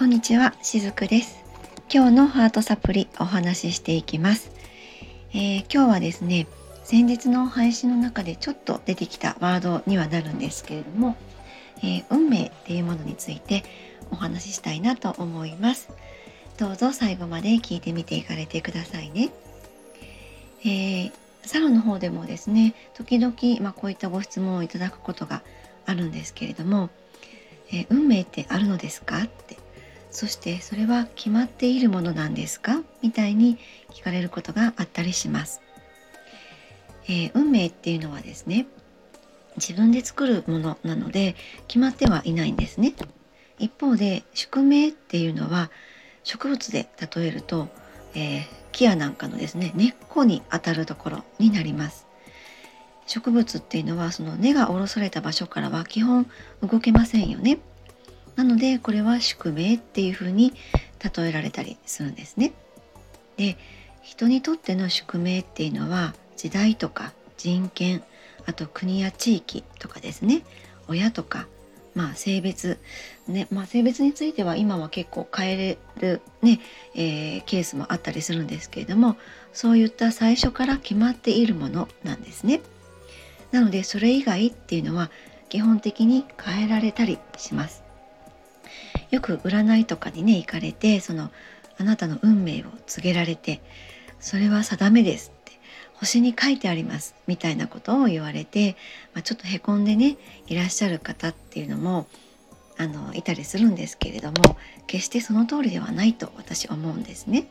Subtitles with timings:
[0.00, 1.44] こんにちは、しずくです。
[1.92, 4.50] 今日のハートサプリお話ししていきます、
[5.34, 6.46] えー、今日はですね
[6.84, 11.16] 先日の配信の中でちょっと出てきたワードにはなるんですけれども、
[11.82, 13.62] えー、運命っていうものについて
[14.10, 15.90] お話ししたいなと思います。
[16.56, 19.28] どうぞ最後まで聞いてみていかれてくださいね、
[20.64, 21.12] えー、
[21.44, 25.42] サロンの方でもですね時々、まあ、こういったご質問をいただくことが
[25.84, 26.88] あるんですけれども、
[27.70, 29.18] え、運命ってあるのですか？
[29.18, 29.58] って
[30.10, 32.82] そしてそれは決まっているものなんですか？
[33.02, 33.58] みたいに
[33.90, 35.60] 聞かれることがあったりします、
[37.04, 38.66] えー、運命っていうのはですね
[39.56, 41.36] 自分で作るものなので
[41.68, 42.94] 決まってはいないんですね。
[43.58, 45.70] 一方で宿命っていうのは
[46.22, 47.68] 植物で例えると、
[48.14, 52.06] えー、木やなんかのですね根っこにあたるところになります。
[53.06, 56.30] 植物っていうのはその根が下ろされた場所からは基本
[56.62, 57.58] 動けませんよね。
[58.40, 60.54] なのでこれは宿命っていうふうに
[61.14, 62.54] 例えられたりするんですね。
[63.36, 63.58] で
[64.00, 68.02] 人にとっての宿命っていうのは時代とか人権
[68.46, 70.42] あと国や地域とかですね
[70.88, 71.48] 親とか、
[71.94, 72.78] まあ、性別、
[73.28, 75.56] ねまあ、性別については今は結構変え
[76.00, 76.60] れるね、
[76.94, 79.18] えー、ケースもあったりするんですけれども
[79.52, 82.62] そういった最初から決まっているものなんですね。
[83.52, 85.10] なのでそれ以外っていうのは
[85.50, 87.89] 基本的に変えられたりします。
[89.10, 91.30] よく占いとかにね行かれてその
[91.78, 93.62] あなたの運命を告げられて
[94.20, 95.52] それは定めですって
[95.94, 98.76] 星に書いてありますみたいなことを言われて、
[99.14, 102.06] まあ、ちょっとへこんでねいらっしゃる方っていうのも
[102.78, 107.46] あのいたりするんですけれども決してその通りではないと私思うんですね。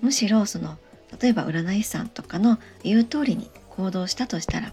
[0.00, 0.76] むしろその
[1.20, 4.72] 例えば占い師さんとかの言う通りに行動したとしたら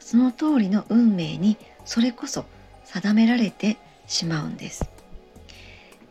[0.00, 2.44] その通りの運命にそれこそ
[2.84, 4.93] 定められてしまうんです。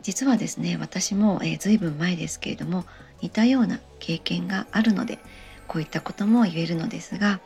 [0.03, 2.85] 実はですね私も、えー、随分前ですけれども
[3.21, 5.19] 似たような経験があるので
[5.67, 7.39] こういったことも言えるのですが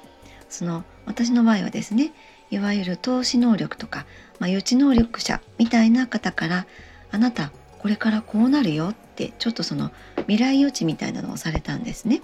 [0.49, 2.11] その私の場合はですね
[2.49, 4.05] いわゆる投資能力とか、
[4.39, 6.67] まあ、予知能力者みたいな方から
[7.11, 9.91] あなたこれからこうなるよってちょっとその
[10.27, 12.21] 未来予知みたいなのをされたんですね。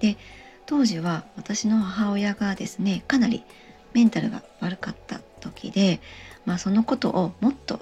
[0.00, 0.16] で
[0.66, 3.44] 当時は私の母親がですねかなり
[3.94, 6.00] メンタルが悪かった時で、
[6.44, 7.80] まあ、そのことをもっと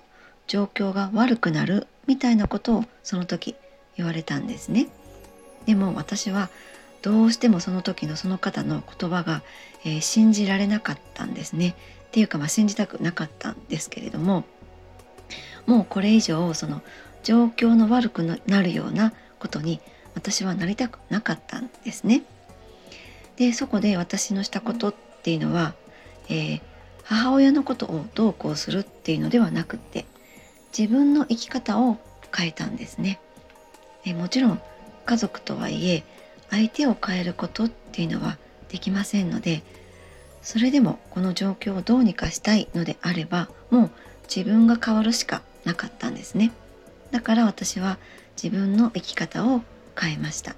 [0.51, 3.55] 状況が悪くなるみたいなことをその時
[3.97, 4.89] 言われたんですね。
[5.65, 6.51] でも私は
[7.03, 9.43] どうしてもその時のその方の言葉が、
[9.85, 11.77] えー、信じられなかったんですね。
[12.09, 14.43] っていうかまあ信じたくなかったんですけれども
[15.67, 16.83] もうこれ以上その
[17.23, 19.81] 状況の悪くなるようなことに
[20.17, 22.25] 私はなりたくなかったんですね。
[23.37, 25.75] でそこで私のしたことっていうのは、
[26.29, 26.61] えー、
[27.05, 30.07] 母親のことをどうこうするっていうのではなくって
[30.77, 31.99] 自分の生き方を
[32.35, 33.21] 変えたんですね。
[34.05, 34.61] えもちろん
[35.05, 36.05] 家族とはいえ
[36.51, 38.39] 相手を変えることっていうのは
[38.69, 39.63] できませんので
[40.43, 43.91] それでもこの状況をどうにかしたいのであればもう
[44.35, 46.53] 自分が変わるしかなかったんですね。
[47.11, 47.99] だから私は
[48.43, 49.63] 自分の生き方を
[50.01, 50.53] 変えました、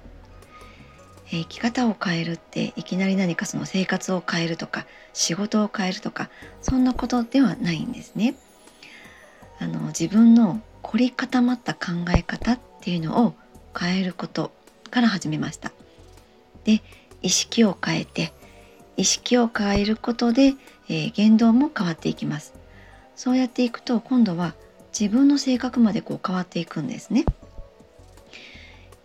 [1.31, 6.29] え生き方を変えるっていきなり何かその生活を変えるとか仕事を変えるとか
[6.61, 8.35] そんなことではないんですね。
[9.63, 13.33] あの自分の凝り固まった考え方っていうのを
[13.77, 14.51] 変えること
[14.91, 15.71] から始めました。
[16.65, 16.81] で
[17.21, 18.33] 意識を変えて
[18.97, 20.55] 意識を変えることで、
[20.89, 22.53] えー、言動も変わっていきます。
[23.15, 24.53] そうやっていくと今度は
[24.97, 27.23] 自分の性格までこう変わっていくんですね。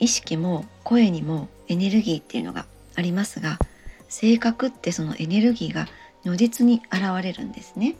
[0.01, 3.59] 意識も声にもエネルギーっていうのがありますが
[4.09, 5.87] 性格ってそのエネルギーが
[6.25, 7.95] 如実に現れるんですね。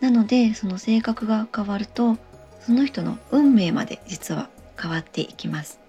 [0.00, 2.16] なのでその性格が変わると
[2.60, 4.48] その人の運命まで実は
[4.80, 5.80] 変わっていきます。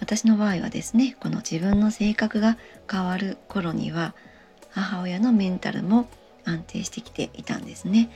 [0.00, 2.56] 私の場合はですねこの自分の性格が
[2.90, 4.14] 変わる頃には
[4.70, 6.08] 母親のメンタルも
[6.44, 8.10] 安定してきていたんですね。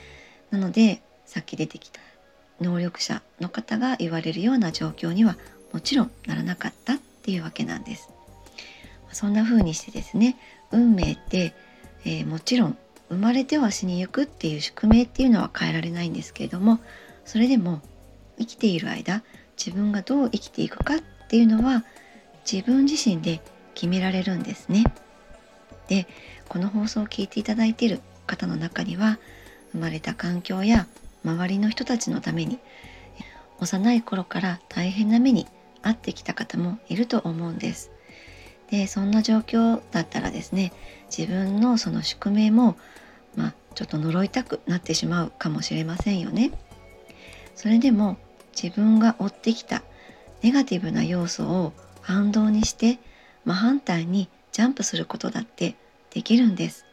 [0.50, 2.00] なのでさっき出てきた
[2.60, 5.36] 能力者の方が言われるような状況には
[5.72, 8.10] もちろんならなかったっていうわけなんです。
[9.12, 10.36] そんな風にしてですね
[10.70, 11.54] 運命って、
[12.04, 12.78] えー、もちろん
[13.12, 16.80] 生まれては死にゆくっていう宿命っていうのは変えられないんですけれども
[17.26, 17.82] それでも
[18.38, 19.22] 生きている間
[19.62, 20.98] 自分がどう生きていくかっ
[21.28, 21.84] ていうのは
[22.50, 23.42] 自分自身で
[23.74, 24.84] 決められるんですね。
[25.88, 26.06] で
[26.48, 29.18] この放送を聞いていただいている方の中には
[29.72, 30.86] 生まれた環境や
[31.22, 32.58] 周りの人たちのために
[33.60, 35.46] 幼い頃から大変な目に
[35.82, 37.90] 遭ってきた方もいると思うんです。
[38.70, 40.72] でそんな状況だったらですね
[41.16, 42.76] 自分のその宿命も、
[43.72, 46.52] ちょっと呪いたくなってしまうかもしれませんよね。
[47.54, 48.16] それでも
[48.60, 49.82] 自分が追ってきた
[50.42, 52.98] ネガティブな要素を反動にして
[53.44, 55.76] 真反対にジャンプすることだって
[56.10, 56.84] できるんです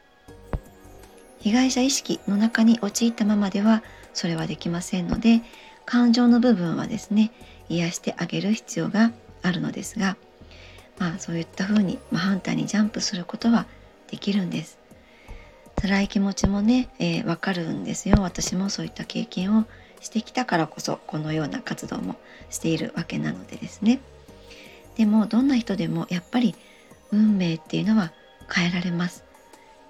[1.40, 3.84] 被害者意識の中に陥ったままでは
[4.14, 5.42] それはできませんので
[5.86, 7.32] 感情の部分はですね
[7.70, 9.12] 癒してあげる必要が
[9.42, 10.18] あるのですが
[10.98, 13.66] まあそういった風に真反対にジャンプすることは
[14.10, 14.79] できるんです
[15.82, 18.18] 辛い気持ちもね、えー、わかるんですよ。
[18.20, 19.66] 私もそういった経験を
[20.02, 22.16] してきたからこそこのような活動も
[22.50, 24.02] しているわけなのでですね。
[24.98, 26.54] でもどんな人でもやっぱり
[27.12, 28.12] 運命っていうのは
[28.54, 29.24] 変えられます。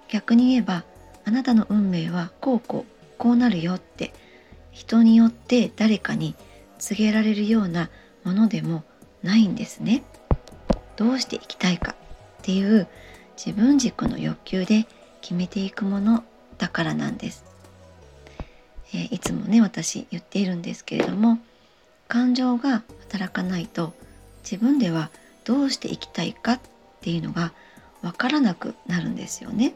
[0.08, 0.84] 逆に言えば
[1.24, 4.12] あなたの運命はこうこうこうなるよって
[4.70, 6.36] 人によって誰かに
[6.78, 7.90] 告げられるような
[8.24, 8.84] ものでも
[9.24, 10.04] ないんですね。
[10.94, 11.94] どうしていきたいかっ
[12.42, 12.86] ていう
[13.36, 14.86] 自分軸の欲求で
[15.20, 16.24] 決めていくもの
[16.58, 17.44] だからなんです、
[18.92, 21.38] えー、いつもね私言っているんですけれども
[22.08, 23.92] 感情が働かないと
[24.42, 25.10] 自分では
[25.44, 26.60] どうしていきたいかっ
[27.00, 27.52] ていうのが
[28.02, 29.74] わからなくなるんですよね。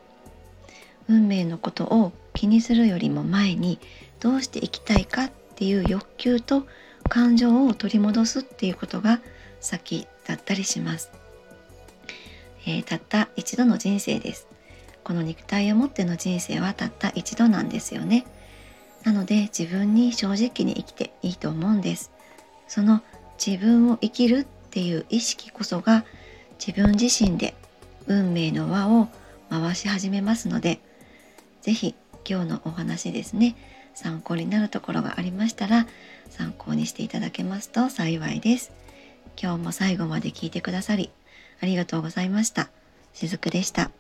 [1.09, 3.79] 運命のことを気にするよりも前に
[4.21, 6.67] どうしていきたいかっていう欲求と
[7.09, 9.21] 感情を取り戻すっていうことが
[9.61, 11.11] 先だったりします、
[12.67, 14.54] えー、たった一度の人生です。
[15.05, 18.25] この肉体を持っての人生はたった一度なんですよね。
[19.05, 22.11] なので自分に正直に生きていいと思うんです。
[22.67, 23.03] その
[23.45, 26.05] 自分を生きるっていう意識こそが
[26.59, 27.55] 自分自身で
[28.07, 29.09] 運命の輪を
[29.51, 30.81] 回し始めますので
[31.63, 31.95] 是非
[32.29, 33.55] 今日のお話ですね
[33.95, 35.87] 参考になるところがありましたら
[36.31, 38.73] 参考にしていただけますと幸いです。
[39.41, 41.11] 今日も最後まで聞いてくださり
[41.61, 42.71] ありがとうございました。
[43.13, 43.91] しずくでした。